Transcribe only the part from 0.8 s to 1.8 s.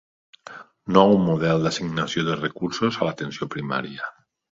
Nou model